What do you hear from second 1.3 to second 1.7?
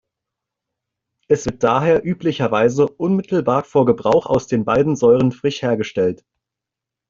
wird